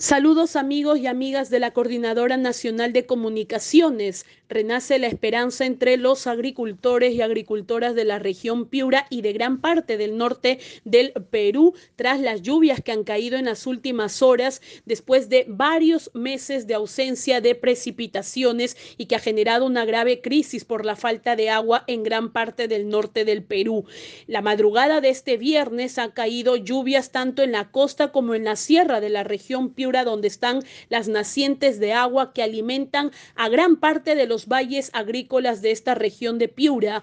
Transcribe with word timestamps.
Saludos 0.00 0.54
amigos 0.54 1.00
y 1.00 1.08
amigas 1.08 1.50
de 1.50 1.58
la 1.58 1.72
Coordinadora 1.72 2.36
Nacional 2.36 2.92
de 2.92 3.04
Comunicaciones. 3.04 4.26
Renace 4.48 5.00
la 5.00 5.08
esperanza 5.08 5.66
entre 5.66 5.96
los 5.96 6.28
agricultores 6.28 7.14
y 7.14 7.20
agricultoras 7.20 7.96
de 7.96 8.04
la 8.04 8.20
región 8.20 8.66
Piura 8.66 9.06
y 9.10 9.22
de 9.22 9.32
gran 9.32 9.60
parte 9.60 9.96
del 9.96 10.16
norte 10.16 10.60
del 10.84 11.12
Perú 11.30 11.74
tras 11.96 12.20
las 12.20 12.42
lluvias 12.42 12.80
que 12.80 12.92
han 12.92 13.02
caído 13.02 13.36
en 13.38 13.46
las 13.46 13.66
últimas 13.66 14.22
horas 14.22 14.62
después 14.86 15.28
de 15.28 15.46
varios 15.48 16.12
meses 16.14 16.68
de 16.68 16.74
ausencia 16.74 17.40
de 17.40 17.56
precipitaciones 17.56 18.76
y 18.98 19.06
que 19.06 19.16
ha 19.16 19.20
generado 19.20 19.66
una 19.66 19.84
grave 19.84 20.20
crisis 20.20 20.64
por 20.64 20.86
la 20.86 20.94
falta 20.94 21.34
de 21.34 21.50
agua 21.50 21.82
en 21.88 22.04
gran 22.04 22.32
parte 22.32 22.68
del 22.68 22.88
norte 22.88 23.24
del 23.24 23.42
Perú. 23.42 23.84
La 24.28 24.42
madrugada 24.42 25.00
de 25.00 25.08
este 25.10 25.36
viernes 25.36 25.98
han 25.98 26.12
caído 26.12 26.54
lluvias 26.54 27.10
tanto 27.10 27.42
en 27.42 27.50
la 27.50 27.72
costa 27.72 28.12
como 28.12 28.36
en 28.36 28.44
la 28.44 28.54
sierra 28.54 29.00
de 29.00 29.10
la 29.10 29.24
región 29.24 29.70
Piura 29.74 29.87
donde 29.88 30.28
están 30.28 30.62
las 30.90 31.08
nacientes 31.08 31.80
de 31.80 31.92
agua 31.92 32.32
que 32.32 32.42
alimentan 32.42 33.10
a 33.34 33.48
gran 33.48 33.76
parte 33.76 34.14
de 34.14 34.26
los 34.26 34.46
valles 34.46 34.90
agrícolas 34.92 35.62
de 35.62 35.70
esta 35.70 35.94
región 35.94 36.38
de 36.38 36.48
Piura. 36.48 37.02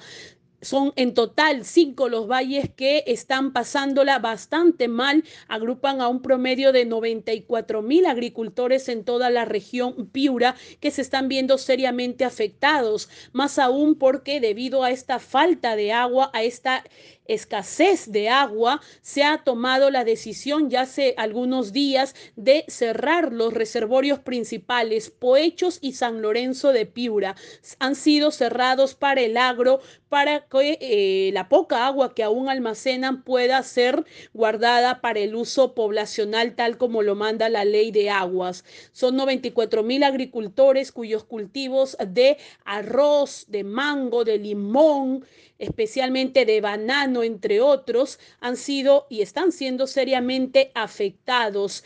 Son 0.62 0.94
en 0.96 1.14
total 1.14 1.64
cinco 1.64 2.10
los 2.10 2.28
valles 2.28 2.70
que 2.76 3.04
están 3.08 3.54
pasándola 3.54 4.18
bastante 4.18 4.88
mal. 4.88 5.24
Agrupan 5.48 6.02
a 6.02 6.08
un 6.08 6.22
promedio 6.22 6.72
de 6.72 6.86
94 6.86 7.84
mil 7.84 8.06
agricultores 8.08 8.90
en 8.90 9.04
toda 9.04 9.30
la 9.30 9.46
región 9.46 10.10
Piura 10.12 10.56
que 10.80 10.90
se 10.90 11.04
están 11.04 11.28
viendo 11.28 11.60
seriamente 11.60 12.26
afectados. 12.26 13.10
Más 13.32 13.60
aún 13.60 13.96
porque 13.96 14.40
debido 14.40 14.84
a 14.84 14.90
esta 14.92 15.20
falta 15.20 15.76
de 15.76 15.92
agua, 15.92 16.32
a 16.34 16.42
esta 16.42 16.84
escasez 17.26 18.12
de 18.12 18.30
agua, 18.30 18.82
se 19.02 19.24
ha 19.24 19.44
tomado 19.44 19.90
la 19.90 20.04
decisión 20.04 20.70
ya 20.70 20.82
hace 20.82 21.14
algunos 21.18 21.74
días 21.74 22.16
de 22.36 22.66
cerrar 22.68 23.34
los 23.34 23.54
reservorios 23.54 24.20
principales, 24.20 25.10
Poechos 25.10 25.80
y 25.82 25.94
San 25.94 26.22
Lorenzo 26.22 26.72
de 26.72 26.86
Piura. 26.86 27.36
Han 27.80 27.96
sido 27.96 28.32
cerrados 28.32 28.96
para 28.96 29.22
el 29.22 29.38
agro, 29.38 29.80
para 30.10 30.46
que 30.48 30.78
eh, 30.80 31.32
la 31.34 31.50
poca 31.50 31.86
agua 31.86 32.14
que 32.14 32.24
aún 32.24 32.48
almacenan 32.48 33.24
pueda 33.24 33.62
ser 33.64 34.06
guardada 34.34 35.02
para 35.02 35.20
el 35.20 35.36
uso 35.36 35.74
poblacional 35.74 36.56
tal 36.56 36.78
como 36.78 37.02
lo 37.02 37.16
manda 37.16 37.50
la 37.50 37.66
ley 37.66 37.92
de 37.92 38.10
aguas. 38.10 38.64
Son 38.92 39.16
94 39.16 39.84
mil 39.84 40.04
agricultores 40.04 40.92
cuyos 40.92 41.24
cultivos 41.24 41.98
de 42.08 42.38
arroz, 42.64 43.46
de 43.50 43.64
mango, 43.64 44.24
de 44.24 44.38
limón, 44.38 45.26
especialmente 45.58 46.46
de 46.46 46.62
banano, 46.62 47.15
entre 47.24 47.62
otros, 47.62 48.20
han 48.40 48.58
sido 48.58 49.08
y 49.10 49.22
están 49.22 49.52
siendo 49.52 49.88
seriamente 49.88 50.72
afectados. 50.76 51.84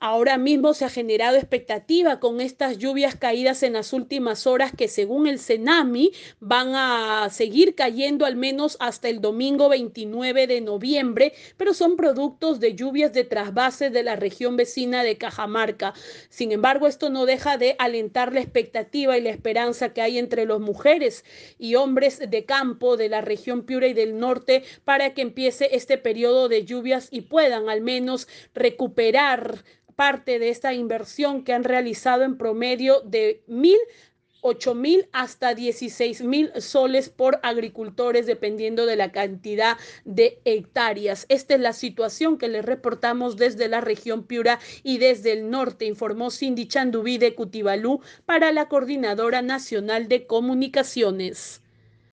Ahora 0.00 0.38
mismo 0.38 0.74
se 0.74 0.84
ha 0.84 0.88
generado 0.88 1.36
expectativa 1.36 2.20
con 2.20 2.40
estas 2.40 2.78
lluvias 2.78 3.16
caídas 3.16 3.64
en 3.64 3.72
las 3.72 3.92
últimas 3.92 4.46
horas 4.46 4.70
que 4.76 4.86
según 4.86 5.26
el 5.26 5.40
Cenami 5.40 6.12
van 6.38 6.76
a 6.76 7.28
seguir 7.32 7.74
cayendo 7.74 8.24
al 8.24 8.36
menos 8.36 8.76
hasta 8.78 9.08
el 9.08 9.20
domingo 9.20 9.68
29 9.68 10.46
de 10.46 10.60
noviembre, 10.60 11.32
pero 11.56 11.74
son 11.74 11.96
productos 11.96 12.60
de 12.60 12.76
lluvias 12.76 13.12
de 13.12 13.24
trasvase 13.24 13.90
de 13.90 14.04
la 14.04 14.14
región 14.14 14.56
vecina 14.56 15.02
de 15.02 15.18
Cajamarca. 15.18 15.94
Sin 16.28 16.52
embargo, 16.52 16.86
esto 16.86 17.10
no 17.10 17.26
deja 17.26 17.58
de 17.58 17.74
alentar 17.80 18.32
la 18.32 18.40
expectativa 18.40 19.18
y 19.18 19.22
la 19.22 19.30
esperanza 19.30 19.92
que 19.92 20.02
hay 20.02 20.18
entre 20.18 20.46
las 20.46 20.60
mujeres 20.60 21.24
y 21.58 21.74
hombres 21.74 22.20
de 22.30 22.44
campo 22.44 22.96
de 22.96 23.08
la 23.08 23.20
región 23.20 23.64
Piura 23.64 23.88
y 23.88 23.94
del 23.94 24.18
norte 24.18 24.62
para 24.84 25.12
que 25.12 25.22
empiece 25.22 25.70
este 25.72 25.98
periodo 25.98 26.48
de 26.48 26.64
lluvias 26.64 27.08
y 27.10 27.22
puedan 27.22 27.68
al 27.68 27.80
menos 27.80 28.28
recuperar 28.54 29.64
parte 29.98 30.38
de 30.38 30.50
esta 30.50 30.74
inversión 30.74 31.42
que 31.42 31.52
han 31.52 31.64
realizado 31.64 32.22
en 32.22 32.38
promedio 32.38 33.00
de 33.00 33.42
mil 33.48 33.78
8 34.42 34.76
mil 34.76 35.08
hasta 35.10 35.56
16 35.56 36.22
mil 36.22 36.52
soles 36.60 37.08
por 37.08 37.40
agricultores 37.42 38.24
dependiendo 38.24 38.86
de 38.86 38.94
la 38.94 39.10
cantidad 39.10 39.76
de 40.04 40.38
hectáreas. 40.44 41.26
Esta 41.28 41.54
es 41.54 41.60
la 41.60 41.72
situación 41.72 42.38
que 42.38 42.46
les 42.46 42.64
reportamos 42.64 43.36
desde 43.36 43.66
la 43.66 43.80
región 43.80 44.22
Piura 44.22 44.60
y 44.84 44.98
desde 44.98 45.32
el 45.32 45.50
norte, 45.50 45.86
informó 45.86 46.30
Cindy 46.30 46.68
Chandubí 46.68 47.18
de 47.18 47.34
Cutibalú 47.34 48.00
para 48.24 48.52
la 48.52 48.68
Coordinadora 48.68 49.42
Nacional 49.42 50.06
de 50.06 50.28
Comunicaciones. 50.28 51.60